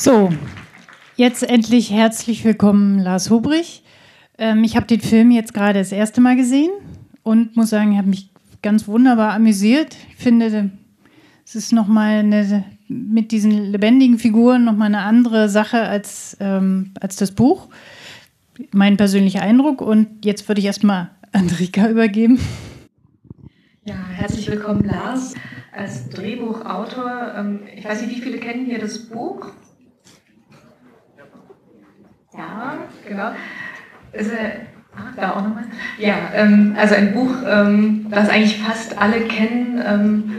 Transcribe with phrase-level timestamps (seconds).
[0.00, 0.30] So,
[1.16, 3.82] jetzt endlich herzlich willkommen, Lars Hubrich.
[4.38, 6.70] Ähm, ich habe den Film jetzt gerade das erste Mal gesehen
[7.24, 8.30] und muss sagen, ich habe mich
[8.62, 9.96] ganz wunderbar amüsiert.
[10.10, 10.70] Ich finde,
[11.44, 17.16] es ist nochmal eine, mit diesen lebendigen Figuren nochmal eine andere Sache als, ähm, als
[17.16, 17.66] das Buch.
[18.70, 19.80] Mein persönlicher Eindruck.
[19.80, 22.38] Und jetzt würde ich erstmal Andrika übergeben.
[23.84, 25.34] Ja, herzlich willkommen, Lars,
[25.72, 27.34] als Drehbuchautor.
[27.36, 29.50] Ähm, ich weiß nicht, wie viele kennen hier das Buch?
[32.38, 33.32] Ja, genau.
[34.12, 34.60] Ist, äh,
[34.94, 35.64] ah, da auch nochmal.
[35.98, 39.82] Ja, ähm, also ein Buch, ähm, das eigentlich fast alle kennen.
[39.84, 40.36] Ähm.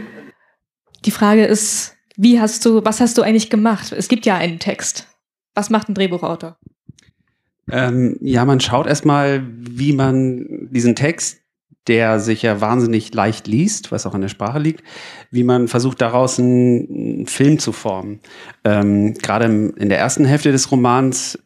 [1.04, 3.92] Die Frage ist, wie hast du, was hast du eigentlich gemacht?
[3.92, 5.08] Es gibt ja einen Text.
[5.54, 6.56] Was macht ein Drehbuchautor?
[7.70, 11.40] Ähm, ja, man schaut erstmal, wie man diesen Text,
[11.86, 14.82] der sich ja wahnsinnig leicht liest, was auch an der Sprache liegt,
[15.30, 18.20] wie man versucht, daraus einen, einen Film zu formen.
[18.64, 21.38] Ähm, Gerade in der ersten Hälfte des Romans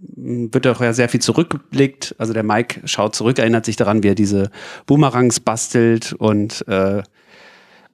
[0.00, 2.14] wird auch ja sehr viel zurückgeblickt.
[2.18, 4.50] Also der Mike schaut zurück, erinnert sich daran, wie er diese
[4.86, 7.02] Boomerangs bastelt und äh,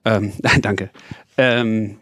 [0.05, 0.89] ähm, danke.
[1.37, 1.97] Ähm,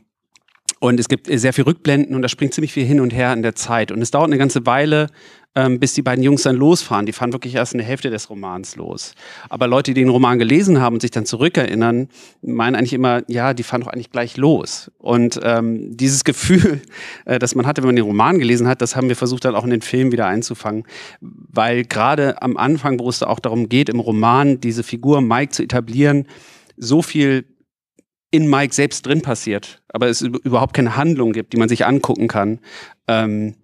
[0.88, 3.42] und es gibt sehr viel Rückblenden und da springt ziemlich viel hin und her in
[3.42, 3.92] der Zeit.
[3.92, 5.08] Und es dauert eine ganze Weile,
[5.56, 7.08] ähm, bis die beiden Jungs dann losfahren.
[7.08, 9.16] Die fahren wirklich erst in der Hälfte des Romans los.
[9.50, 12.10] Aber Leute, die den Roman gelesen haben und sich dann zurückerinnern,
[12.44, 14.92] meinen eigentlich immer, ja, die fahren doch eigentlich gleich los.
[15.00, 16.82] Und ähm, dieses Gefühl,
[17.26, 19.56] äh, das man hatte, wenn man den Roman gelesen hat, das haben wir versucht dann
[19.56, 20.84] auch in den Film wieder einzufangen.
[21.20, 25.52] Weil gerade am Anfang, wo es da auch darum geht, im Roman diese Figur Mike
[25.52, 26.28] zu etablieren,
[26.78, 27.46] so viel
[28.36, 32.28] in Mike selbst drin passiert, aber es überhaupt keine Handlung gibt, die man sich angucken
[32.28, 32.60] kann.
[33.08, 33.56] Ähm,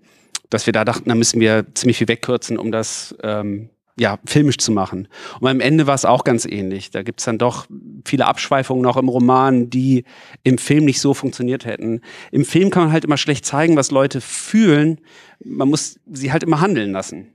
[0.49, 4.57] dass wir da dachten, da müssen wir ziemlich viel wegkürzen, um das ähm, ja, filmisch
[4.57, 5.07] zu machen.
[5.39, 6.91] Und am Ende war es auch ganz ähnlich.
[6.91, 7.67] Da gibt's dann doch
[8.05, 10.03] viele Abschweifungen noch im Roman, die
[10.43, 12.01] im Film nicht so funktioniert hätten.
[12.31, 14.99] Im Film kann man halt immer schlecht zeigen, was Leute fühlen.
[15.43, 17.27] Man muss sie halt immer handeln lassen.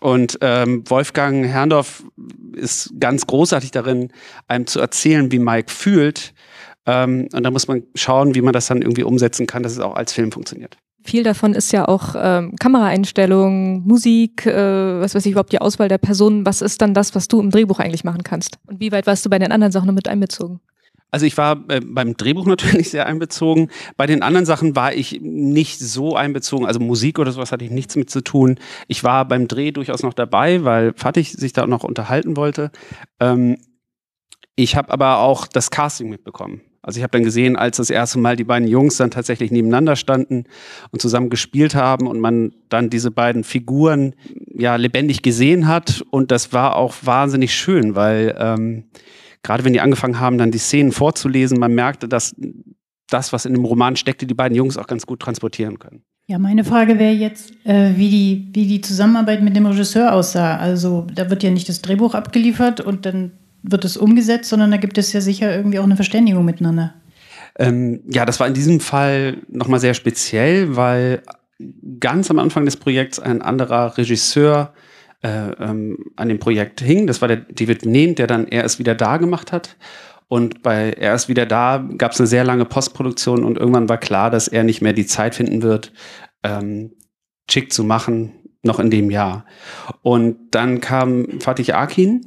[0.00, 2.04] Und ähm, Wolfgang Herrndorf
[2.54, 4.10] ist ganz großartig darin,
[4.48, 6.34] einem zu erzählen, wie Mike fühlt.
[6.86, 9.80] Ähm, und da muss man schauen, wie man das dann irgendwie umsetzen kann, dass es
[9.80, 10.76] auch als Film funktioniert.
[11.02, 15.88] Viel davon ist ja auch ähm, Kameraeinstellungen, Musik, äh, was weiß ich überhaupt, die Auswahl
[15.88, 16.44] der Personen.
[16.44, 18.58] Was ist dann das, was du im Drehbuch eigentlich machen kannst?
[18.66, 20.60] Und wie weit warst du bei den anderen Sachen noch mit einbezogen?
[21.12, 23.70] Also ich war äh, beim Drehbuch natürlich sehr einbezogen.
[23.96, 26.66] Bei den anderen Sachen war ich nicht so einbezogen.
[26.66, 28.58] Also Musik oder sowas hatte ich nichts mit zu tun.
[28.88, 32.70] Ich war beim Dreh durchaus noch dabei, weil Fatih sich da noch unterhalten wollte.
[33.20, 33.58] Ähm,
[34.56, 36.62] ich habe aber auch das Casting mitbekommen.
[36.86, 39.96] Also ich habe dann gesehen, als das erste Mal die beiden Jungs dann tatsächlich nebeneinander
[39.96, 40.44] standen
[40.92, 44.14] und zusammen gespielt haben und man dann diese beiden Figuren
[44.54, 46.04] ja lebendig gesehen hat.
[46.10, 48.84] Und das war auch wahnsinnig schön, weil ähm,
[49.42, 52.36] gerade wenn die angefangen haben, dann die Szenen vorzulesen, man merkte, dass
[53.10, 56.02] das, was in dem Roman steckte, die beiden Jungs auch ganz gut transportieren können.
[56.28, 60.56] Ja, meine Frage wäre jetzt, äh, wie, die, wie die Zusammenarbeit mit dem Regisseur aussah.
[60.56, 63.32] Also da wird ja nicht das Drehbuch abgeliefert und dann
[63.70, 66.94] wird es umgesetzt, sondern da gibt es ja sicher irgendwie auch eine Verständigung miteinander.
[67.58, 71.22] Ähm, ja, das war in diesem Fall nochmal sehr speziell, weil
[72.00, 74.74] ganz am Anfang des Projekts ein anderer Regisseur
[75.22, 77.06] äh, ähm, an dem Projekt hing.
[77.06, 79.76] Das war der David Nehnt, der dann Er ist wieder da gemacht hat.
[80.28, 83.98] Und bei Er ist wieder da gab es eine sehr lange Postproduktion und irgendwann war
[83.98, 85.92] klar, dass er nicht mehr die Zeit finden wird,
[86.42, 86.92] ähm,
[87.48, 89.46] Chick zu machen, noch in dem Jahr.
[90.02, 92.26] Und dann kam Fatih Akin,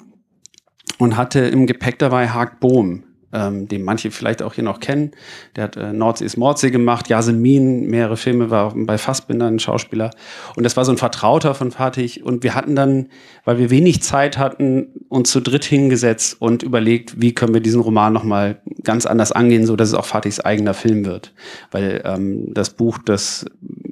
[0.98, 5.12] und hatte im Gepäck dabei Haag Bohm, ähm, den manche vielleicht auch hier noch kennen.
[5.56, 10.10] Der hat äh, Nordsee ist Mordsee gemacht, Yasemin, mehrere Filme, war bei Fassbinder ein Schauspieler.
[10.56, 12.22] Und das war so ein Vertrauter von Fatih.
[12.24, 13.08] Und wir hatten dann,
[13.46, 17.82] weil wir wenig Zeit hatten, uns zu dritt hingesetzt und überlegt, wie können wir diesen
[17.82, 21.34] Roman nochmal ganz anders angehen, so dass es auch Fatihs eigener Film wird.
[21.72, 23.46] Weil ähm, das Buch, das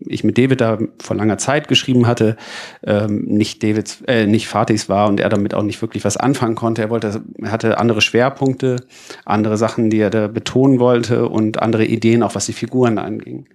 [0.09, 2.37] ich mit David da vor langer Zeit geschrieben hatte,
[2.83, 6.55] ähm, nicht Davids, äh, nicht Fatihs war und er damit auch nicht wirklich was anfangen
[6.55, 6.81] konnte.
[6.81, 8.77] Er wollte, er hatte andere Schwerpunkte,
[9.25, 13.47] andere Sachen, die er da betonen wollte und andere Ideen, auch was die Figuren anging.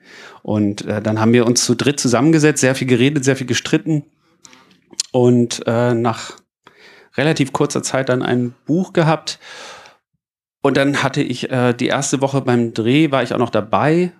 [0.42, 4.04] Und äh, dann haben wir uns zu dritt zusammengesetzt, sehr viel geredet, sehr viel gestritten
[5.12, 6.36] und äh, nach
[7.16, 9.38] relativ kurzer Zeit dann ein Buch gehabt.
[10.62, 14.12] Und dann hatte ich äh, die erste Woche beim Dreh, war ich auch noch dabei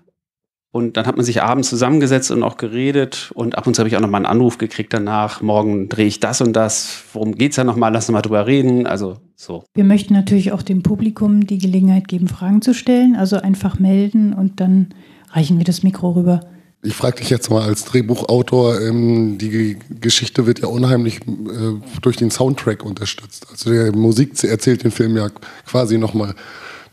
[0.72, 3.30] und dann hat man sich abends zusammengesetzt und auch geredet.
[3.34, 5.42] Und ab und zu habe ich auch noch mal einen Anruf gekriegt danach.
[5.42, 7.04] Morgen drehe ich das und das.
[7.12, 7.90] Worum geht's ja noch mal?
[7.90, 8.86] Lass uns mal drüber reden.
[8.86, 9.64] Also so.
[9.74, 13.16] Wir möchten natürlich auch dem Publikum die Gelegenheit geben, Fragen zu stellen.
[13.16, 14.94] Also einfach melden und dann
[15.30, 16.40] reichen wir das Mikro rüber.
[16.82, 22.16] Ich frage dich jetzt mal als Drehbuchautor, ähm, die Geschichte wird ja unheimlich äh, durch
[22.16, 23.46] den Soundtrack unterstützt.
[23.50, 25.28] Also die Musik erzählt den Film ja
[25.66, 26.34] quasi nochmal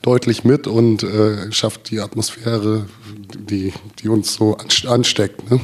[0.01, 2.85] deutlich mit und äh, schafft die Atmosphäre,
[3.37, 4.57] die, die uns so
[4.87, 5.49] ansteckt.
[5.49, 5.59] Ne?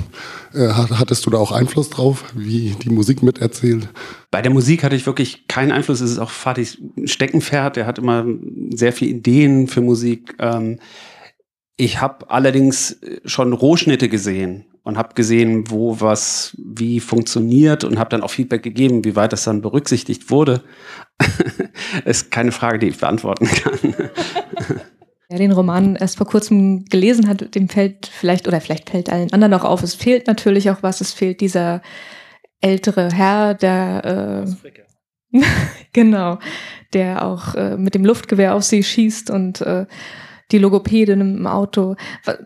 [0.53, 3.87] Äh, hattest du da auch Einfluss drauf, wie die Musik miterzählt?
[4.31, 6.01] Bei der Musik hatte ich wirklich keinen Einfluss.
[6.01, 7.77] Es ist auch Fatihs Steckenpferd.
[7.77, 8.25] Er hat immer
[8.71, 10.35] sehr viele Ideen für Musik.
[10.39, 10.79] Ähm,
[11.77, 18.12] ich habe allerdings schon Rohschnitte gesehen und habe gesehen, wo was wie funktioniert und habe
[18.12, 20.63] dann auch Feedback gegeben, wie weit das dann berücksichtigt wurde.
[22.06, 23.95] ist keine Frage, die ich beantworten kann.
[25.27, 29.33] Wer den Roman erst vor kurzem gelesen hat, dem fällt vielleicht, oder vielleicht fällt allen
[29.33, 31.81] anderen auch auf, es fehlt natürlich auch was, es fehlt dieser
[32.62, 34.45] ältere Herr, der
[35.33, 35.42] äh,
[35.94, 36.38] genau,
[36.94, 39.88] der auch äh, mit dem Luftgewehr auf sie schießt und äh,
[40.51, 41.95] die Logopädin im Auto.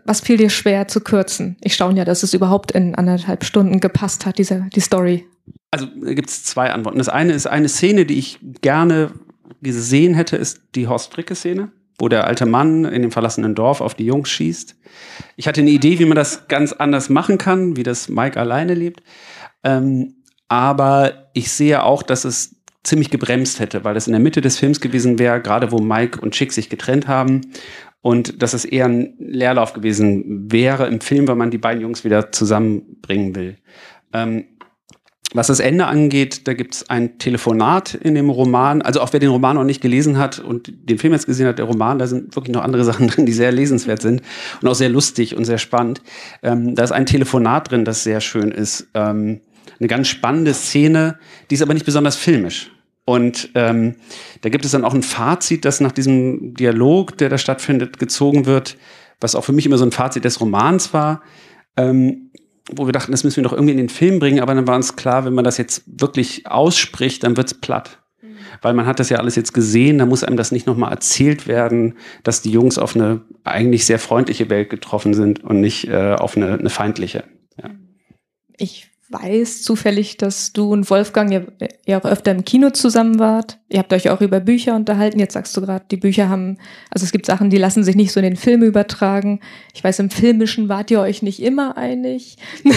[0.04, 1.56] Was fiel dir schwer zu kürzen?
[1.60, 5.26] Ich staune ja, dass es überhaupt in anderthalb Stunden gepasst hat, diese, die Story.
[5.70, 6.98] Also gibt es zwei Antworten.
[6.98, 9.12] Das eine ist eine Szene, die ich gerne
[9.62, 13.94] gesehen hätte, ist die Horst Fricke-Szene, wo der alte Mann in dem verlassenen Dorf auf
[13.94, 14.76] die Jungs schießt.
[15.36, 18.74] Ich hatte eine Idee, wie man das ganz anders machen kann, wie das Mike alleine
[18.74, 19.02] lebt.
[19.62, 20.14] Ähm,
[20.48, 24.58] aber ich sehe auch, dass es ziemlich gebremst hätte, weil es in der Mitte des
[24.58, 27.42] Films gewesen wäre, gerade wo Mike und Chick sich getrennt haben
[28.02, 32.04] und dass es eher ein Leerlauf gewesen wäre im Film, weil man die beiden Jungs
[32.04, 33.56] wieder zusammenbringen will.
[34.12, 34.44] Ähm,
[35.32, 38.82] was das Ende angeht, da gibt es ein Telefonat in dem Roman.
[38.82, 41.58] Also auch wer den Roman noch nicht gelesen hat und den Film jetzt gesehen hat,
[41.58, 44.22] der Roman, da sind wirklich noch andere Sachen drin, die sehr lesenswert sind
[44.60, 46.02] und auch sehr lustig und sehr spannend.
[46.42, 48.88] Ähm, da ist ein Telefonat drin, das sehr schön ist.
[48.94, 49.40] Ähm,
[49.78, 51.18] eine ganz spannende Szene,
[51.48, 52.72] die ist aber nicht besonders filmisch.
[53.10, 53.96] Und ähm,
[54.40, 58.46] da gibt es dann auch ein Fazit, das nach diesem Dialog, der da stattfindet, gezogen
[58.46, 58.76] wird,
[59.18, 61.20] was auch für mich immer so ein Fazit des Romans war,
[61.76, 62.30] ähm,
[62.72, 64.76] wo wir dachten, das müssen wir doch irgendwie in den Film bringen, aber dann war
[64.76, 67.98] uns klar, wenn man das jetzt wirklich ausspricht, dann wird's platt.
[68.22, 68.36] Mhm.
[68.62, 71.48] Weil man hat das ja alles jetzt gesehen, da muss einem das nicht nochmal erzählt
[71.48, 76.14] werden, dass die Jungs auf eine eigentlich sehr freundliche Welt getroffen sind und nicht äh,
[76.14, 77.24] auf eine, eine feindliche.
[77.60, 77.70] Ja.
[78.56, 81.42] Ich weiß zufällig, dass du und Wolfgang ja,
[81.86, 83.58] ja auch öfter im Kino zusammen wart.
[83.68, 85.18] Ihr habt euch auch über Bücher unterhalten.
[85.18, 86.58] Jetzt sagst du gerade, die Bücher haben,
[86.90, 89.40] also es gibt Sachen, die lassen sich nicht so in den Film übertragen.
[89.74, 92.36] Ich weiß, im Filmischen wart ihr euch nicht immer einig.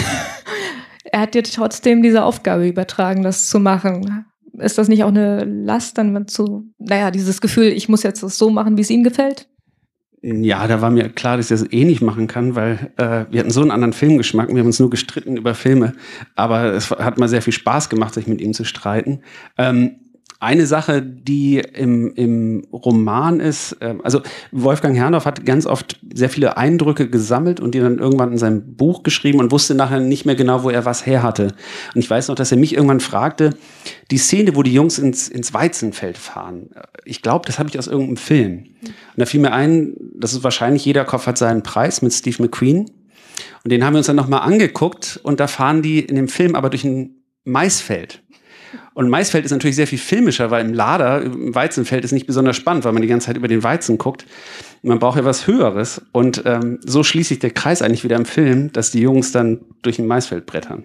[1.04, 4.26] er hat dir trotzdem diese Aufgabe übertragen, das zu machen.
[4.58, 8.38] Ist das nicht auch eine Last, dann zu, naja, dieses Gefühl, ich muss jetzt das
[8.38, 9.48] so machen, wie es ihm gefällt?
[10.26, 13.40] Ja, da war mir klar, dass ich das eh nicht machen kann, weil äh, wir
[13.40, 14.48] hatten so einen anderen Filmgeschmack.
[14.48, 15.92] Wir haben uns nur gestritten über Filme.
[16.34, 19.20] Aber es hat mal sehr viel Spaß gemacht, sich mit ihm zu streiten.
[19.58, 19.96] Ähm,
[20.44, 24.20] eine Sache, die im, im Roman ist, äh, also
[24.52, 28.76] Wolfgang Herrndorf hat ganz oft sehr viele Eindrücke gesammelt und die dann irgendwann in seinem
[28.76, 31.54] Buch geschrieben und wusste nachher nicht mehr genau, wo er was her hatte.
[31.94, 33.50] Und ich weiß noch, dass er mich irgendwann fragte,
[34.10, 36.70] die Szene, wo die Jungs ins, ins Weizenfeld fahren,
[37.04, 38.64] ich glaube, das habe ich aus irgendeinem Film.
[38.82, 42.42] Und da fiel mir ein, das ist wahrscheinlich, jeder Kopf hat seinen Preis mit Steve
[42.42, 42.90] McQueen.
[43.64, 46.54] Und den haben wir uns dann nochmal angeguckt und da fahren die in dem Film
[46.54, 48.22] aber durch ein Maisfeld.
[48.94, 52.56] Und Maisfeld ist natürlich sehr viel filmischer, weil im Lader, im Weizenfeld ist nicht besonders
[52.56, 54.26] spannend, weil man die ganze Zeit über den Weizen guckt.
[54.82, 56.02] Man braucht ja was Höheres.
[56.12, 59.60] Und ähm, so schließt sich der Kreis eigentlich wieder im Film, dass die Jungs dann
[59.82, 60.84] durch ein Maisfeld brettern.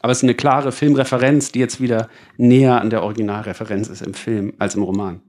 [0.00, 4.14] Aber es ist eine klare Filmreferenz, die jetzt wieder näher an der Originalreferenz ist im
[4.14, 5.20] Film als im Roman.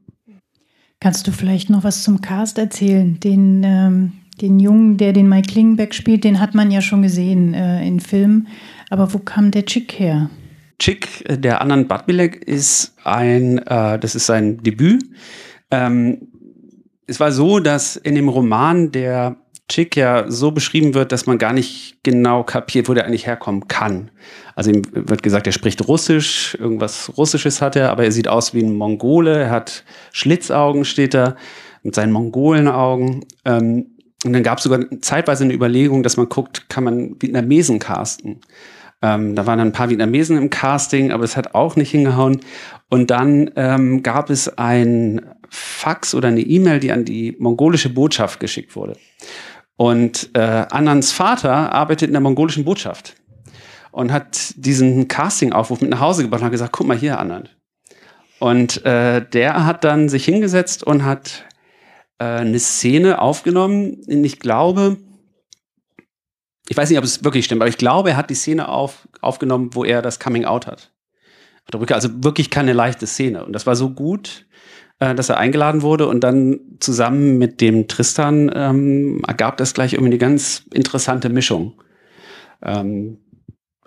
[0.99, 3.19] Kannst du vielleicht noch was zum Cast erzählen?
[3.19, 7.53] Den, ähm, den Jungen, der den Mike Klingenbeck spielt, den hat man ja schon gesehen
[7.53, 8.47] äh, in Filmen.
[8.89, 10.29] Aber wo kam der Chick her?
[10.79, 15.03] Chick, äh, der Anand Badbilek, ist ein, äh, das ist sein Debüt.
[15.71, 16.27] Ähm,
[17.07, 19.37] es war so, dass in dem Roman der
[19.69, 23.67] Chick ja so beschrieben wird, dass man gar nicht genau kapiert, wo der eigentlich herkommen
[23.67, 24.11] kann.
[24.55, 28.53] Also ihm wird gesagt, er spricht Russisch, irgendwas Russisches hat er, aber er sieht aus
[28.53, 31.35] wie ein Mongole, er hat Schlitzaugen, steht da,
[31.83, 33.25] mit seinen Mongolenaugen.
[33.45, 33.87] Ähm,
[34.25, 38.41] und dann gab es sogar zeitweise eine Überlegung, dass man guckt, kann man Vietnamesen casten.
[39.01, 42.39] Ähm, da waren dann ein paar Vietnamesen im Casting, aber es hat auch nicht hingehauen.
[42.89, 48.39] Und dann ähm, gab es ein Fax oder eine E-Mail, die an die mongolische Botschaft
[48.39, 48.97] geschickt wurde.
[49.75, 53.15] Und äh, Anans Vater arbeitet in der mongolischen Botschaft
[53.91, 57.55] und hat diesen Casting-Aufruf mit nach Hause gebracht und hat gesagt, guck mal hier, Anand.
[58.39, 61.45] Und äh, der hat dann sich hingesetzt und hat
[62.19, 64.97] äh, eine Szene aufgenommen, in ich glaube,
[66.69, 69.07] ich weiß nicht, ob es wirklich stimmt, aber ich glaube, er hat die Szene auf,
[69.21, 70.91] aufgenommen, wo er das Coming Out hat.
[71.73, 73.45] Also wirklich keine leichte Szene.
[73.45, 74.45] Und das war so gut,
[74.99, 79.93] äh, dass er eingeladen wurde und dann zusammen mit dem Tristan ähm, ergab das gleich
[79.93, 81.81] irgendwie eine ganz interessante Mischung.
[82.63, 83.19] Ähm,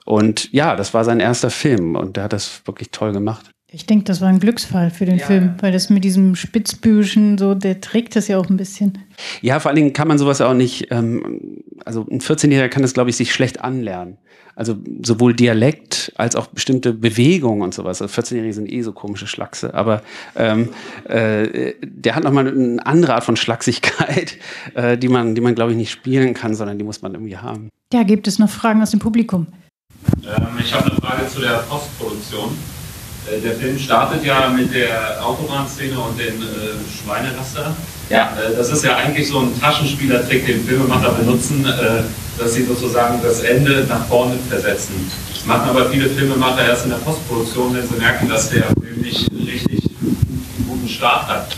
[0.05, 3.51] und ja, das war sein erster Film und er hat das wirklich toll gemacht.
[3.73, 7.39] Ich denke, das war ein Glücksfall für den ja, Film, weil das mit diesem Spitzbübischen,
[7.39, 8.99] so, der trägt das ja auch ein bisschen.
[9.43, 12.95] Ja, vor allen Dingen kann man sowas auch nicht, ähm, also ein 14-Jähriger kann das,
[12.95, 14.19] glaube ich, sich schlecht anlernen.
[14.57, 18.03] Also sowohl Dialekt als auch bestimmte Bewegungen und sowas.
[18.03, 20.03] Also 14-Jährige sind eh so komische Schlachse, aber
[20.35, 20.71] ähm,
[21.05, 24.37] äh, der hat nochmal eine andere Art von Schlachsigkeit,
[24.75, 27.37] äh, die man, die man, glaube ich, nicht spielen kann, sondern die muss man irgendwie
[27.37, 27.69] haben.
[27.93, 29.47] Ja, gibt es noch Fragen aus dem Publikum?
[30.25, 32.80] Ähm, ich habe eine Frage zu der Postproduktion.
[33.27, 36.47] Äh, der Film startet ja mit der Autobahnszene und dem äh,
[37.03, 37.75] Schweineraster.
[38.09, 38.33] Ja.
[38.37, 42.03] Äh, das ist ja eigentlich so ein Taschenspielertrick, den Filmemacher benutzen, äh,
[42.39, 45.11] dass sie sozusagen das Ende nach vorne versetzen.
[45.33, 49.01] Das machen aber viele Filmemacher erst in der Postproduktion, wenn sie merken, dass der Film
[49.03, 51.57] nicht richtig einen guten Start hat.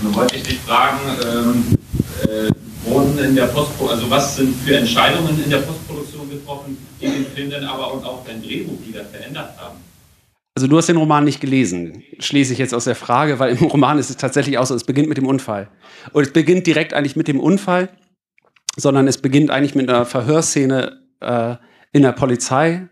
[0.00, 1.76] Und dann wollte ich dich fragen, ähm,
[2.22, 2.50] äh,
[2.88, 7.26] wurden in der Postproduktion, also was sind für Entscheidungen in der Postproduktion getroffen, die den
[7.26, 9.81] Film dann aber und auch dein Drehbuch wieder verändert haben?
[10.54, 13.64] Also du hast den Roman nicht gelesen, schließe ich jetzt aus der Frage, weil im
[13.68, 15.70] Roman ist es tatsächlich auch so, es beginnt mit dem Unfall.
[16.12, 17.88] Und es beginnt direkt eigentlich mit dem Unfall,
[18.76, 21.56] sondern es beginnt eigentlich mit einer Verhörszene äh,
[21.92, 22.88] in der Polizei,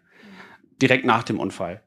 [0.80, 1.82] direkt nach dem Unfall.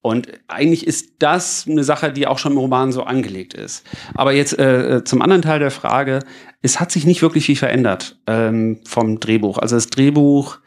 [0.00, 3.84] Und eigentlich ist das eine Sache, die auch schon im Roman so angelegt ist.
[4.14, 6.20] Aber jetzt äh, zum anderen Teil der Frage,
[6.62, 9.58] es hat sich nicht wirklich viel verändert ähm, vom Drehbuch.
[9.58, 10.60] Also das Drehbuch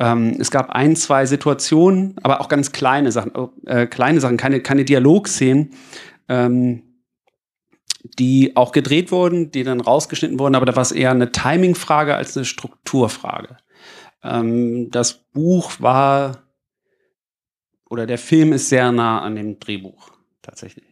[0.00, 4.38] ähm, es gab ein, zwei Situationen, aber auch ganz kleine Sachen, oh, äh, kleine Sachen,
[4.38, 5.74] keine, keine Dialogszenen,
[6.28, 6.82] ähm,
[8.18, 12.14] die auch gedreht wurden, die dann rausgeschnitten wurden, aber da war es eher eine Timing-Frage
[12.14, 13.58] als eine Strukturfrage.
[14.22, 16.44] Ähm, das Buch war
[17.90, 20.86] oder der Film ist sehr nah an dem Drehbuch tatsächlich.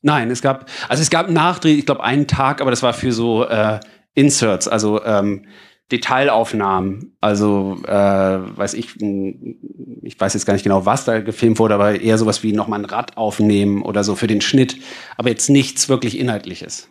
[0.00, 3.12] Nein, es gab, also es gab Nachdreh, ich glaube einen Tag, aber das war für
[3.12, 3.80] so äh,
[4.14, 5.46] Inserts, also ähm,
[5.90, 7.16] Detailaufnahmen.
[7.20, 12.00] Also, äh, weiß ich, ich weiß jetzt gar nicht genau, was da gefilmt wurde, aber
[12.00, 14.76] eher sowas wie nochmal ein Rad aufnehmen oder so für den Schnitt,
[15.16, 16.88] aber jetzt nichts wirklich Inhaltliches.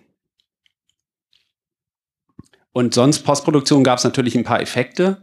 [2.72, 5.22] Und sonst Postproduktion gab es natürlich ein paar Effekte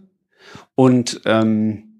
[0.74, 1.93] und ähm,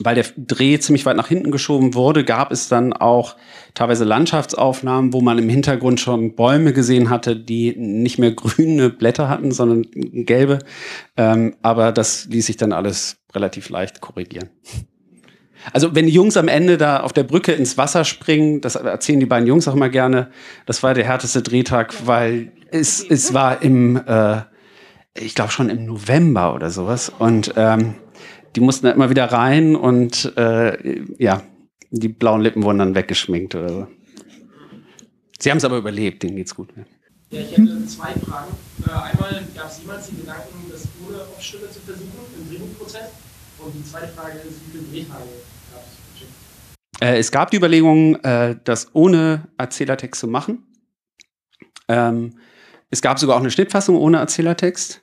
[0.00, 3.36] weil der Dreh ziemlich weit nach hinten geschoben wurde, gab es dann auch
[3.74, 9.28] teilweise Landschaftsaufnahmen, wo man im Hintergrund schon Bäume gesehen hatte, die nicht mehr grüne Blätter
[9.28, 10.60] hatten, sondern gelbe.
[11.16, 14.50] Ähm, aber das ließ sich dann alles relativ leicht korrigieren.
[15.72, 19.20] Also wenn die Jungs am Ende da auf der Brücke ins Wasser springen, das erzählen
[19.20, 20.30] die beiden Jungs auch immer gerne,
[20.66, 24.40] das war der härteste Drehtag, weil es, es war im, äh,
[25.14, 27.12] ich glaube schon im November oder sowas.
[27.16, 27.94] Und ähm,
[28.54, 31.42] die mussten da immer wieder rein und äh, ja,
[31.90, 33.86] die blauen Lippen wurden dann weggeschminkt oder so.
[35.38, 36.68] Sie haben es aber überlebt, denen geht's gut.
[36.76, 36.84] Ja.
[37.40, 38.52] Ich hätte zwei Fragen.
[38.86, 43.10] Äh, einmal gab es jemals den Gedanken, das ohne Off-Stimme zu versuchen im Drehbuchprozess?
[43.58, 45.24] Und die zweite Frage ist, wie viele Drehtage
[45.72, 47.00] gab es?
[47.00, 50.66] Äh, es gab die Überlegung, äh, das ohne Erzählertext zu machen.
[51.88, 52.38] Ähm,
[52.90, 55.02] es gab sogar auch eine Schnittfassung ohne Erzählertext.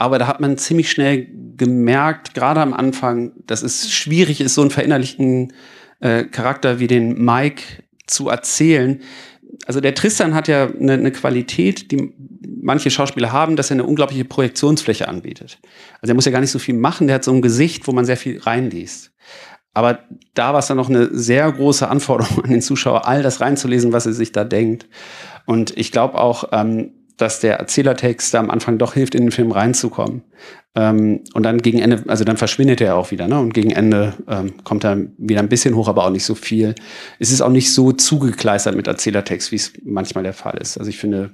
[0.00, 1.28] Aber da hat man ziemlich schnell
[1.58, 5.52] gemerkt, gerade am Anfang, dass es schwierig ist, so einen verinnerlichten
[6.00, 7.62] äh, Charakter wie den Mike
[8.06, 9.02] zu erzählen.
[9.66, 12.14] Also der Tristan hat ja eine, eine Qualität, die
[12.62, 15.58] manche Schauspieler haben, dass er eine unglaubliche Projektionsfläche anbietet.
[16.00, 17.92] Also er muss ja gar nicht so viel machen, der hat so ein Gesicht, wo
[17.92, 19.12] man sehr viel reinliest.
[19.74, 19.98] Aber
[20.32, 23.92] da war es dann noch eine sehr große Anforderung an den Zuschauer, all das reinzulesen,
[23.92, 24.88] was er sich da denkt.
[25.44, 29.52] Und ich glaube auch, ähm, dass der Erzählertext am Anfang doch hilft, in den Film
[29.52, 30.22] reinzukommen.
[30.74, 33.38] Ähm, und dann gegen Ende, also dann verschwindet er auch wieder, ne?
[33.38, 36.74] Und gegen Ende ähm, kommt er wieder ein bisschen hoch, aber auch nicht so viel.
[37.18, 40.78] Es ist auch nicht so zugekleistert mit Erzählertext, wie es manchmal der Fall ist.
[40.78, 41.30] Also ich finde,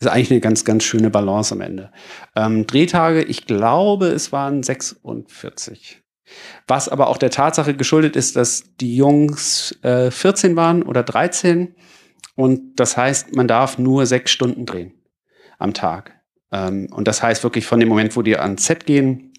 [0.00, 1.90] ist eigentlich eine ganz, ganz schöne Balance am Ende.
[2.36, 6.02] Ähm, Drehtage, ich glaube, es waren 46.
[6.66, 11.74] Was aber auch der Tatsache geschuldet ist, dass die Jungs äh, 14 waren oder 13.
[12.36, 14.92] Und das heißt, man darf nur sechs Stunden drehen
[15.58, 16.12] am Tag.
[16.52, 19.32] Ähm, und das heißt wirklich von dem Moment, wo die ans Set gehen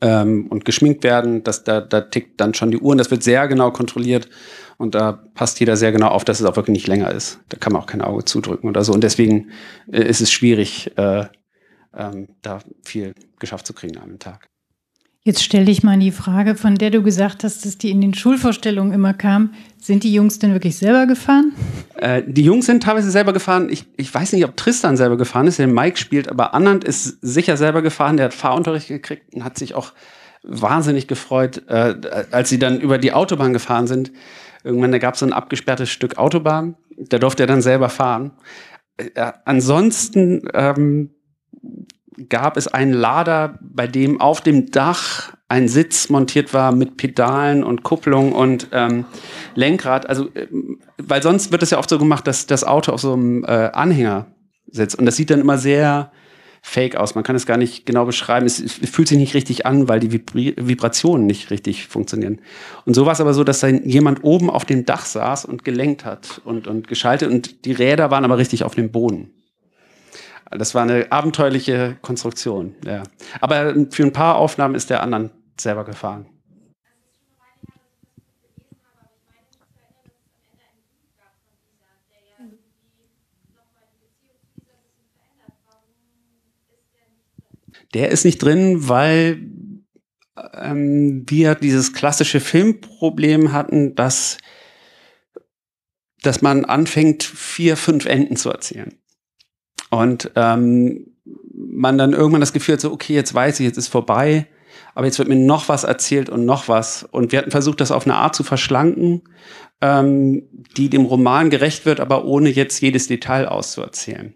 [0.00, 3.22] ähm, und geschminkt werden, dass da, da tickt dann schon die Uhr und das wird
[3.22, 4.28] sehr genau kontrolliert.
[4.78, 7.40] Und da passt jeder sehr genau auf, dass es auch wirklich nicht länger ist.
[7.50, 8.94] Da kann man auch kein Auge zudrücken oder so.
[8.94, 9.50] Und deswegen
[9.92, 11.26] äh, ist es schwierig, äh,
[11.94, 14.48] ähm, da viel geschafft zu kriegen an einem Tag.
[15.22, 18.14] Jetzt stelle ich mal die Frage, von der du gesagt hast, dass die in den
[18.14, 19.52] Schulvorstellungen immer kam.
[19.76, 21.52] Sind die Jungs denn wirklich selber gefahren?
[21.96, 23.68] Äh, die Jungs sind teilweise selber gefahren.
[23.70, 27.18] Ich, ich weiß nicht, ob Tristan selber gefahren ist, der Mike spielt, aber Anand ist
[27.20, 28.16] sicher selber gefahren.
[28.16, 29.92] Der hat Fahrunterricht gekriegt und hat sich auch
[30.42, 31.96] wahnsinnig gefreut, äh,
[32.30, 34.12] als sie dann über die Autobahn gefahren sind.
[34.64, 36.76] Irgendwann, gab es so ein abgesperrtes Stück Autobahn.
[36.96, 38.32] Da durfte er dann selber fahren.
[38.96, 41.10] Äh, ansonsten ähm,
[42.28, 47.64] gab es einen Lader, bei dem auf dem Dach ein Sitz montiert war mit Pedalen
[47.64, 49.04] und Kupplung und ähm,
[49.54, 50.08] Lenkrad.
[50.08, 50.46] Also, äh,
[50.98, 53.70] weil sonst wird es ja oft so gemacht, dass das Auto auf so einem äh,
[53.72, 54.26] Anhänger
[54.70, 54.96] sitzt.
[54.96, 56.12] Und das sieht dann immer sehr
[56.62, 57.14] fake aus.
[57.14, 58.46] Man kann es gar nicht genau beschreiben.
[58.46, 62.40] Es, fühlt sich nicht richtig an, weil die Vibri Vibrationen nicht richtig funktionieren.
[62.84, 65.64] Und so war es aber so, dass dann jemand oben auf dem Dach saß und
[65.64, 69.30] gelenkt hat und, und geschaltet und die Räder waren aber richtig auf dem Boden.
[70.50, 73.04] Das war eine abenteuerliche Konstruktion, ja.
[73.40, 76.26] Aber für ein paar Aufnahmen ist der anderen selber gefahren.
[87.94, 89.50] Der ist nicht drin, weil
[90.54, 94.38] ähm, wir dieses klassische Filmproblem hatten, dass,
[96.22, 98.99] dass man anfängt, vier, fünf Enden zu erzählen.
[99.90, 101.06] Und ähm,
[101.52, 104.46] man dann irgendwann das Gefühl hat, so, okay, jetzt weiß ich, jetzt ist vorbei,
[104.94, 107.04] aber jetzt wird mir noch was erzählt und noch was.
[107.04, 109.22] Und wir hatten versucht, das auf eine Art zu verschlanken,
[109.80, 110.42] ähm,
[110.76, 114.34] die dem Roman gerecht wird, aber ohne jetzt jedes Detail auszuerzählen.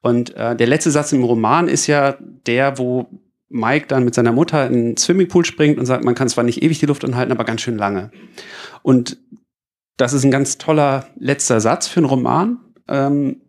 [0.00, 3.08] Und äh, der letzte Satz im Roman ist ja der, wo
[3.48, 6.62] Mike dann mit seiner Mutter in den Swimmingpool springt und sagt, man kann zwar nicht
[6.62, 8.10] ewig die Luft anhalten, aber ganz schön lange.
[8.82, 9.16] Und
[9.96, 12.58] das ist ein ganz toller letzter Satz für einen Roman.
[12.88, 13.42] Ähm,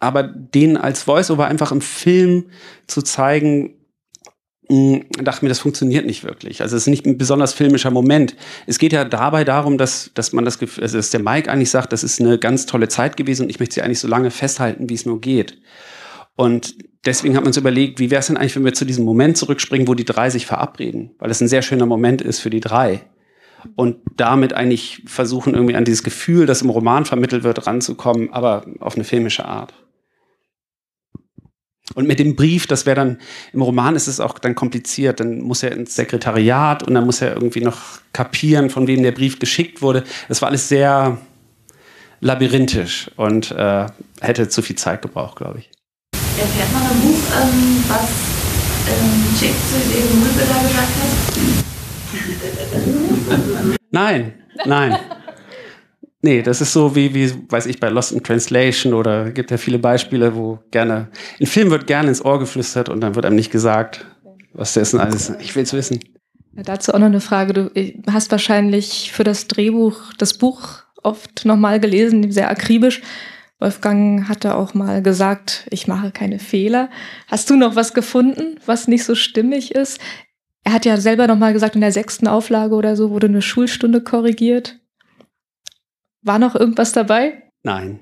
[0.00, 2.46] aber den als Voiceover einfach im Film
[2.86, 3.74] zu zeigen,
[4.68, 6.62] mh, hm, dachte mir, das funktioniert nicht wirklich.
[6.62, 8.36] Also es ist nicht ein besonders filmischer Moment.
[8.66, 11.92] Es geht ja dabei darum, dass, dass man das also dass der Mike eigentlich sagt,
[11.92, 14.88] das ist eine ganz tolle Zeit gewesen und ich möchte sie eigentlich so lange festhalten,
[14.88, 15.58] wie es nur geht.
[16.36, 19.04] Und deswegen hat man uns überlegt, wie wäre es denn eigentlich, wenn wir zu diesem
[19.04, 21.16] Moment zurückspringen, wo die drei sich verabreden?
[21.18, 23.00] Weil es ein sehr schöner Moment ist für die drei.
[23.74, 28.66] Und damit eigentlich versuchen, irgendwie an dieses Gefühl, das im Roman vermittelt wird, ranzukommen, aber
[28.78, 29.74] auf eine filmische Art.
[31.94, 33.18] Und mit dem Brief, das wäre dann,
[33.52, 35.20] im Roman ist es auch dann kompliziert.
[35.20, 37.78] Dann muss er ins Sekretariat und dann muss er irgendwie noch
[38.12, 40.04] kapieren, von wem der Brief geschickt wurde.
[40.28, 41.18] Das war alles sehr
[42.20, 43.86] labyrinthisch und äh,
[44.20, 45.70] hätte zu viel Zeit gebraucht, glaube ich.
[46.38, 48.10] Erfährt man im Buch, ähm, was
[48.88, 51.18] ähm, Chick zu dem Müllbilder gesagt hat?
[53.90, 54.34] Nein,
[54.64, 54.98] nein.
[56.20, 59.56] Nee, das ist so wie, wie, weiß ich, bei Lost in Translation oder gibt ja
[59.56, 63.36] viele Beispiele, wo gerne, in Film wird gerne ins Ohr geflüstert und dann wird einem
[63.36, 64.04] nicht gesagt,
[64.52, 66.00] was das denn alles, ich will es wissen.
[66.56, 67.52] Ja, dazu auch noch eine Frage.
[67.52, 73.00] Du äh, hast wahrscheinlich für das Drehbuch das Buch oft nochmal gelesen, sehr akribisch.
[73.60, 76.90] Wolfgang hatte auch mal gesagt, ich mache keine Fehler.
[77.28, 80.00] Hast du noch was gefunden, was nicht so stimmig ist?
[80.64, 84.00] Er hat ja selber nochmal gesagt, in der sechsten Auflage oder so wurde eine Schulstunde
[84.00, 84.77] korrigiert.
[86.28, 87.42] War noch irgendwas dabei?
[87.64, 88.00] Nein.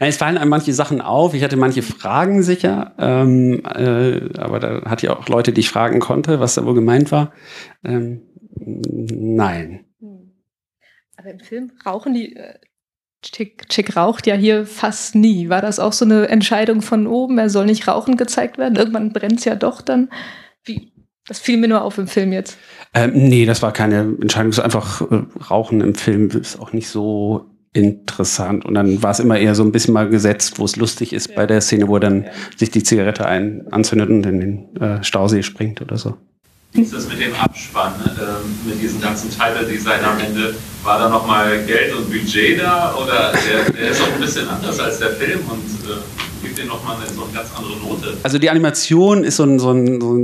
[0.00, 1.34] es fallen einem manche Sachen auf.
[1.34, 5.70] Ich hatte manche Fragen sicher, ähm, äh, aber da hatte ich auch Leute, die ich
[5.70, 7.32] fragen konnte, was da wohl gemeint war.
[7.84, 8.22] Ähm,
[8.56, 9.86] nein.
[11.16, 12.36] Aber im Film rauchen die.
[12.36, 12.58] Äh,
[13.22, 15.50] Chick, Chick raucht ja hier fast nie.
[15.50, 17.36] War das auch so eine Entscheidung von oben?
[17.36, 18.76] Er soll nicht rauchen gezeigt werden.
[18.76, 20.08] Irgendwann brennt es ja doch dann.
[20.64, 20.92] Wie,
[21.30, 22.58] das fiel mir nur auf im Film jetzt.
[22.92, 24.50] Ähm, nee, das war keine Entscheidung.
[24.50, 28.64] Es ist einfach äh, Rauchen im Film ist auch nicht so interessant.
[28.64, 31.30] Und dann war es immer eher so ein bisschen mal gesetzt, wo es lustig ist
[31.30, 31.36] ja.
[31.36, 32.30] bei der Szene, wo er dann ja.
[32.56, 36.16] sich die Zigarette ein anzündet und in den äh, Stausee springt oder so.
[36.72, 41.64] Ist das mit dem Abspann, äh, mit diesem ganzen Title-Design am Ende, war da nochmal
[41.64, 42.92] Geld und Budget da?
[42.96, 46.66] Oder der, der ist auch ein bisschen anders als der Film und äh, gibt dir
[46.66, 48.16] nochmal so eine ganz andere Note.
[48.24, 50.14] Also die Animation ist so, ein, so, ein, so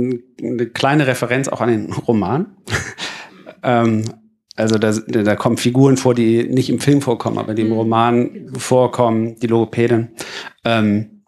[0.43, 2.57] eine kleine Referenz auch an den Roman.
[3.63, 4.03] ähm,
[4.57, 7.73] also da, da kommen Figuren vor, die nicht im Film vorkommen, aber die im mhm.
[7.73, 10.09] Roman vorkommen, die Logopädin.
[10.65, 11.23] Ähm,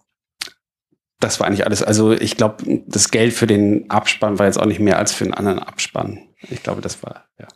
[1.22, 1.82] das war eigentlich alles.
[1.82, 5.24] Also ich glaube, das Geld für den Abspann war jetzt auch nicht mehr als für
[5.24, 6.28] einen anderen Abspann.
[6.50, 7.48] Ich glaube, das war, ja.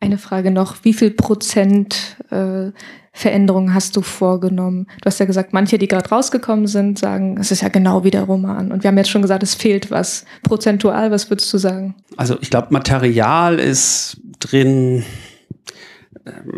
[0.00, 2.72] Eine Frage noch, wie viel Prozent äh,
[3.14, 4.86] Veränderungen hast du vorgenommen?
[5.02, 8.10] Du hast ja gesagt, manche, die gerade rausgekommen sind, sagen, es ist ja genau wie
[8.10, 8.72] der Roman.
[8.72, 10.24] Und wir haben jetzt schon gesagt, es fehlt was.
[10.42, 11.94] Prozentual, was würdest du sagen?
[12.16, 15.04] Also ich glaube, Material ist drin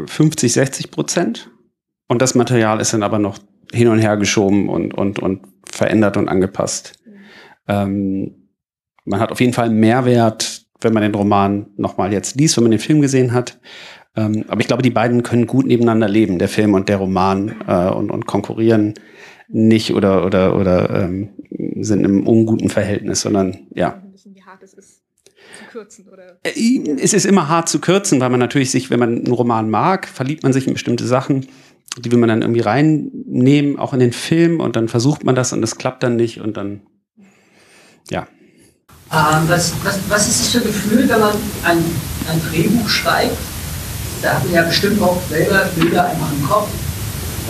[0.07, 1.51] 50, äh, 60 Prozent.
[2.07, 3.39] Und das Material ist dann aber noch
[3.73, 6.93] hin und her geschoben und, und, und verändert und angepasst.
[7.67, 8.49] Ähm,
[9.05, 12.65] man hat auf jeden Fall einen Mehrwert wenn man den Roman nochmal jetzt liest, wenn
[12.65, 13.59] man den Film gesehen hat.
[14.17, 17.55] Ähm, aber ich glaube, die beiden können gut nebeneinander leben, der Film und der Roman,
[17.67, 18.95] äh, und, und konkurrieren
[19.49, 21.31] nicht oder, oder, oder ähm,
[21.81, 24.03] sind im unguten Verhältnis, sondern ja.
[24.25, 25.03] Wie hart es ist
[25.59, 26.39] zu kürzen, oder?
[26.45, 29.69] Äh, es ist immer hart zu kürzen, weil man natürlich sich, wenn man einen Roman
[29.69, 31.47] mag, verliebt man sich in bestimmte Sachen,
[31.99, 35.53] die will man dann irgendwie reinnehmen, auch in den Film, und dann versucht man das
[35.53, 36.83] und es klappt dann nicht und dann
[38.11, 38.27] Ja.
[39.13, 41.79] Ähm, was, was, was ist das für ein Gefühl, wenn man ein,
[42.29, 43.37] ein Drehbuch schreibt?
[44.25, 46.71] Da hat man ja bestimmt auch selber Bilder einfach im Kopf.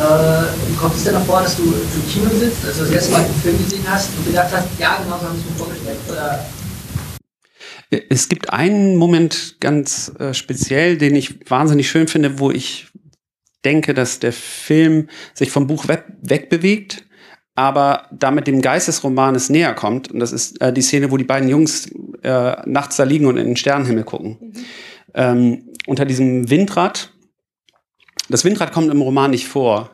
[0.00, 3.20] Äh, kommt es denn noch vor, dass du im Kino sitzt, also das erste Mal
[3.20, 5.98] einen Film gesehen hast und gedacht hast, ja, genau so habe ich es mir vorgestellt?
[6.10, 6.44] Oder
[8.10, 12.88] es gibt einen Moment ganz äh, speziell, den ich wahnsinnig schön finde, wo ich
[13.64, 17.04] denke, dass der Film sich vom Buch we wegbewegt,
[17.54, 20.10] aber damit dem Geist des Romanes näher kommt.
[20.10, 21.88] Und das ist äh, die Szene, wo die beiden Jungs
[22.24, 24.38] äh, nachts da liegen und in den Sternenhimmel gucken.
[24.40, 24.64] Mhm.
[25.14, 27.12] Ähm, unter diesem Windrad.
[28.29, 29.90] Das Windrad kommt im Roman nicht vor,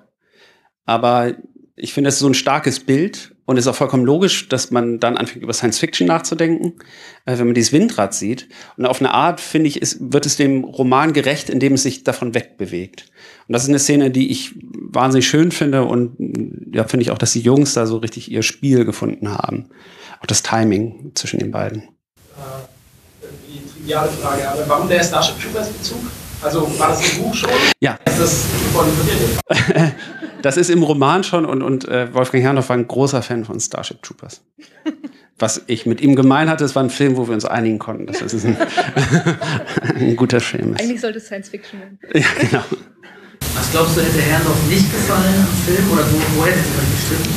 [0.84, 1.34] aber
[1.76, 4.70] ich finde, das ist so ein starkes Bild und es ist auch vollkommen logisch, dass
[4.70, 6.74] man dann anfängt, über Science Fiction nachzudenken,
[7.24, 8.48] äh, wenn man dieses Windrad sieht.
[8.76, 12.04] Und auf eine Art, finde ich, ist, wird es dem Roman gerecht, indem es sich
[12.04, 13.10] davon wegbewegt.
[13.48, 16.16] Und das ist eine Szene, die ich wahnsinnig schön finde und
[16.72, 19.70] ja, finde ich auch, dass die Jungs da so richtig ihr Spiel gefunden haben.
[20.20, 21.88] Auch das Timing zwischen den beiden.
[23.80, 25.98] Die triviale Frage, aber warum der Starship Troopers Bezug?
[26.42, 27.50] Also war das im Buch schon?
[27.80, 27.98] Ja.
[28.04, 28.86] Ist das von?
[30.42, 33.60] Das ist im Roman schon und, und äh, Wolfgang Herrndorf war ein großer Fan von
[33.60, 34.40] Starship Troopers.
[35.38, 38.06] Was ich mit ihm gemein hatte, es war ein Film, wo wir uns einigen konnten,
[38.06, 38.56] dass das ein,
[39.96, 40.80] ein guter Film ist.
[40.80, 41.98] Eigentlich sollte es Science Fiction werden.
[42.14, 42.64] Ja, genau.
[43.54, 47.34] Was glaubst du, hätte Herrndorf nicht gefallen am Film oder wo, wo hätte es gestritten?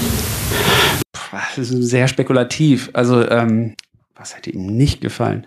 [1.32, 2.90] Das ist sehr spekulativ.
[2.94, 3.76] Also, ähm,
[4.16, 5.46] was hätte ihm nicht gefallen?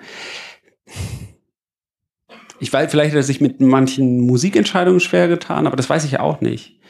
[2.59, 6.21] Ich weiß, vielleicht hat er sich mit manchen Musikentscheidungen schwer getan, aber das weiß ich
[6.21, 6.81] auch nicht.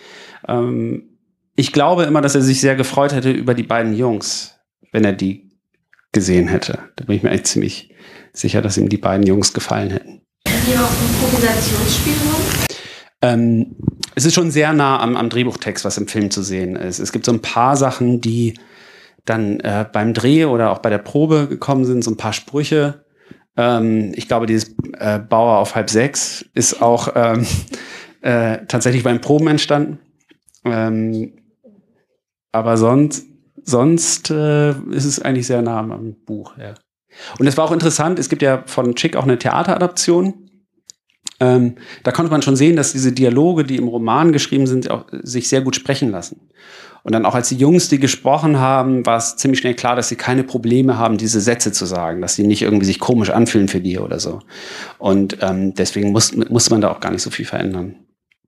[0.47, 1.19] Ähm,
[1.57, 4.59] ich glaube immer, dass er sich sehr gefreut hätte über die beiden Jungs,
[4.93, 5.51] wenn er die
[6.13, 6.79] gesehen hätte.
[6.97, 7.95] Da bin ich mir echt ziemlich
[8.33, 10.23] sicher, dass ihm die beiden Jungs gefallen hätten.
[10.67, 12.43] Hier auch Improvisationsspielraum?
[13.23, 13.77] Ähm,
[14.15, 16.99] es ist schon sehr nah am, am, Drehbuchtext, was im Film zu sehen ist.
[16.99, 18.55] Es gibt so ein paar Sachen, die
[19.25, 23.06] dann äh, beim Dreh oder auch bei der Probe gekommen sind, so ein paar Sprüche.
[23.57, 27.47] Ähm, ich glaube, dieses äh, Bauer auf halb sechs ist auch ähm,
[28.21, 29.99] äh, tatsächlich beim Proben entstanden.
[30.65, 31.33] Ähm,
[32.53, 33.27] aber sonst,
[33.63, 36.57] sonst äh, ist es eigentlich sehr nah am Buch.
[36.59, 36.75] Ja.
[37.39, 40.46] Und es war auch interessant, es gibt ja von Chick auch eine Theateradaption.
[41.39, 45.05] Ähm, da konnte man schon sehen, dass diese Dialoge, die im Roman geschrieben sind, auch,
[45.23, 46.41] sich sehr gut sprechen lassen.
[47.03, 50.09] Und dann auch als die Jungs die gesprochen haben, war es ziemlich schnell klar, dass
[50.09, 53.69] sie keine Probleme haben, diese Sätze zu sagen, dass sie nicht irgendwie sich komisch anfühlen
[53.69, 54.41] für die oder so.
[54.99, 57.95] Und ähm, deswegen muss, muss man da auch gar nicht so viel verändern.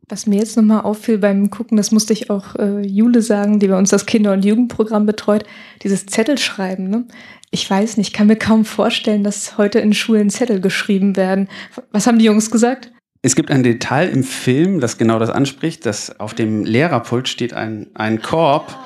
[0.08, 3.68] Was mir jetzt nochmal auffiel beim Gucken, das musste ich auch äh, Jule sagen, die
[3.68, 5.44] bei uns das Kinder- und Jugendprogramm betreut,
[5.82, 6.88] dieses Zettelschreiben.
[6.88, 7.04] Ne?
[7.50, 11.48] Ich weiß nicht, kann mir kaum vorstellen, dass heute in Schulen Zettel geschrieben werden.
[11.92, 12.92] Was haben die Jungs gesagt?
[13.22, 17.52] Es gibt ein Detail im Film, das genau das anspricht, dass auf dem Lehrerpult steht
[17.52, 18.78] ein, ein Korb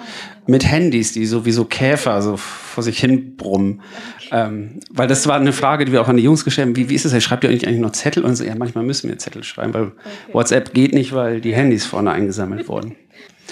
[0.47, 3.83] mit Handys, die sowieso Käfer so vor sich hin brummen.
[4.31, 6.77] Ähm, weil das war eine Frage, die wir auch an die Jungs gestellt haben.
[6.77, 7.23] Wie, wie ist es?
[7.23, 8.25] Schreibt ihr eigentlich noch Zettel?
[8.25, 9.95] Und so, ja, manchmal müssen wir Zettel schreiben, weil okay.
[10.33, 12.97] WhatsApp geht nicht, weil die Handys vorne eingesammelt wurden.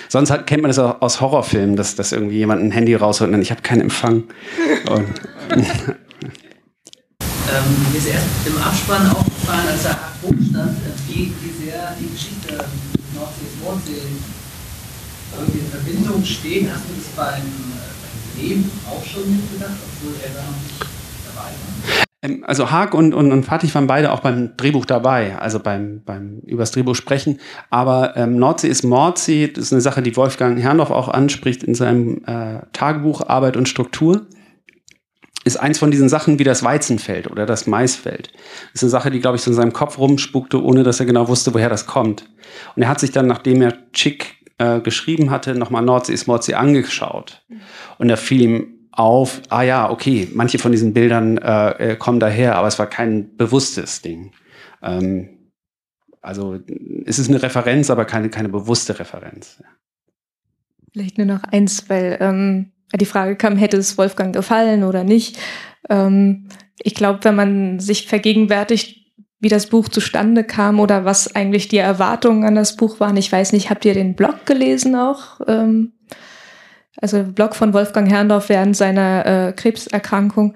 [0.09, 3.33] Sonst hat, kennt man das aus Horrorfilmen, dass, dass irgendwie jemand ein Handy rausholt und
[3.33, 4.25] dann, ich habe keinen Empfang.
[7.51, 10.77] Ähm, mir ist erst im Abspann aufgefallen, als da oben stand,
[11.09, 12.65] wie, wie sehr die Geschichte
[13.13, 14.23] Nordsees, Mondsees
[15.37, 16.71] irgendwie in Verbindung stehen.
[16.73, 20.79] Hast du das beim, äh, beim Leben auch schon mitgedacht, obwohl er da noch nicht
[21.27, 22.10] dabei war?
[22.23, 26.03] Ähm, also Haag und, und, und Fatih waren beide auch beim Drehbuch dabei, also beim,
[26.05, 27.39] beim übers Drehbuch sprechen.
[27.71, 31.75] Aber ähm, Nordsee ist Mordsee, das ist eine Sache, die Wolfgang Herrndorf auch anspricht in
[31.75, 34.27] seinem äh, Tagebuch Arbeit und Struktur.
[35.43, 38.31] Ist eins von diesen Sachen wie das Weizenfeld oder das Maisfeld.
[38.73, 41.07] Das ist eine Sache, die, glaube ich, so in seinem Kopf rumspukte, ohne dass er
[41.07, 42.29] genau wusste, woher das kommt.
[42.77, 46.55] Und er hat sich dann, nachdem er Chick äh, geschrieben hatte, nochmal Nordsee ist Mordsee
[46.55, 47.43] angeschaut.
[47.97, 52.21] Und da fiel ihm auf, ah ja, okay, manche von diesen Bildern äh, äh, kommen
[52.21, 54.33] daher, aber es war kein bewusstes Ding.
[54.83, 55.31] Ähm,
[56.21, 56.59] also
[57.07, 59.63] es ist eine Referenz, aber keine, keine bewusste Referenz.
[60.93, 65.39] Vielleicht nur noch eins, weil ähm, die Frage kam, hätte es Wolfgang gefallen oder nicht.
[65.89, 66.49] Ähm,
[66.83, 69.01] ich glaube, wenn man sich vergegenwärtigt,
[69.41, 73.17] wie das Buch zustande kam oder was eigentlich die Erwartungen an das Buch waren.
[73.17, 75.41] Ich weiß nicht, habt ihr den Blog gelesen auch?
[75.47, 75.95] Ähm,
[77.01, 80.55] also Blog von Wolfgang Herrndorf während seiner äh, Krebserkrankung.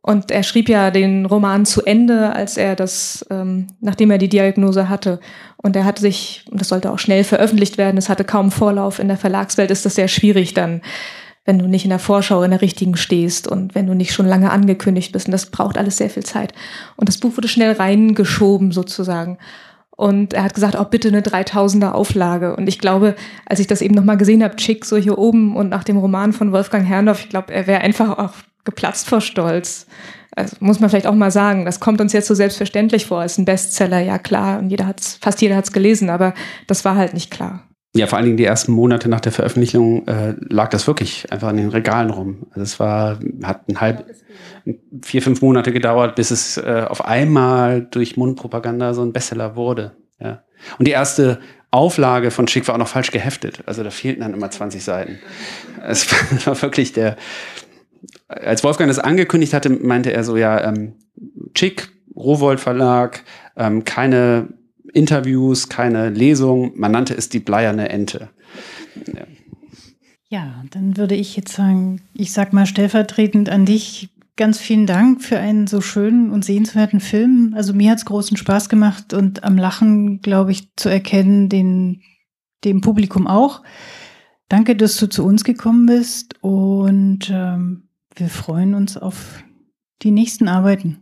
[0.00, 4.28] Und er schrieb ja den Roman zu Ende, als er das, ähm, nachdem er die
[4.28, 5.18] Diagnose hatte.
[5.56, 8.98] Und er hatte sich, und das sollte auch schnell veröffentlicht werden, es hatte kaum Vorlauf
[8.98, 10.82] in der Verlagswelt, ist das sehr schwierig dann
[11.44, 14.26] wenn du nicht in der Vorschau in der richtigen stehst und wenn du nicht schon
[14.26, 15.26] lange angekündigt bist.
[15.26, 16.54] Und das braucht alles sehr viel Zeit.
[16.96, 19.38] Und das Buch wurde schnell reingeschoben sozusagen.
[19.96, 22.56] Und er hat gesagt, auch bitte eine 3000er Auflage.
[22.56, 23.14] Und ich glaube,
[23.46, 26.32] als ich das eben nochmal gesehen habe, Chick so hier oben und nach dem Roman
[26.32, 28.32] von Wolfgang Herrndorf, ich glaube, er wäre einfach auch
[28.64, 29.86] geplatzt vor Stolz.
[30.34, 33.38] Also muss man vielleicht auch mal sagen, das kommt uns jetzt so selbstverständlich vor, ist
[33.38, 36.34] ein Bestseller, ja klar, und jeder hat's, fast jeder hat es gelesen, aber
[36.66, 37.62] das war halt nicht klar.
[37.96, 41.50] Ja, vor allen Dingen die ersten Monate nach der Veröffentlichung äh, lag das wirklich einfach
[41.50, 42.46] in den Regalen rum.
[42.50, 44.06] Also es war, hat ein halb,
[45.02, 49.92] vier, fünf Monate gedauert, bis es äh, auf einmal durch Mundpropaganda so ein Bestseller wurde.
[50.18, 50.42] Ja.
[50.78, 53.62] Und die erste Auflage von Schick war auch noch falsch geheftet.
[53.66, 55.18] Also da fehlten dann immer 20 Seiten.
[55.82, 56.06] Es
[56.46, 57.16] war wirklich der,
[58.28, 60.94] als Wolfgang das angekündigt hatte, meinte er so, ja, ähm,
[61.54, 63.24] Chick, Rowold Verlag,
[63.56, 64.48] ähm, keine
[64.92, 66.72] Interviews, keine Lesung.
[66.76, 68.30] Man nannte es die bleierne Ente.
[69.12, 69.26] Ja.
[70.28, 75.22] ja, dann würde ich jetzt sagen, ich sag mal stellvertretend an dich ganz vielen Dank
[75.22, 77.54] für einen so schönen und sehenswerten Film.
[77.56, 82.02] Also mir hat es großen Spaß gemacht und am Lachen, glaube ich, zu erkennen, den,
[82.64, 83.62] dem Publikum auch.
[84.48, 89.42] Danke, dass du zu uns gekommen bist und ähm, wir freuen uns auf
[90.02, 91.00] die nächsten Arbeiten.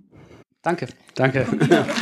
[0.63, 0.89] Danke.
[1.15, 1.47] Danke.
[1.59, 1.93] Danke.